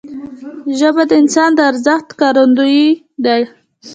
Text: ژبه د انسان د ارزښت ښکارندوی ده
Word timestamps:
ژبه 0.79 1.03
د 1.09 1.11
انسان 1.21 1.49
د 1.55 1.59
ارزښت 1.69 2.07
ښکارندوی 2.13 2.81
ده 3.25 3.37